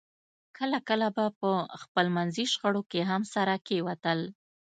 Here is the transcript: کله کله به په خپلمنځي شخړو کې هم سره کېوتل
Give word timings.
کله 0.57 0.77
کله 0.89 1.07
به 1.15 1.25
په 1.39 1.49
خپلمنځي 1.81 2.45
شخړو 2.51 2.81
کې 2.91 3.01
هم 3.09 3.21
سره 3.33 3.53
کېوتل 3.67 4.19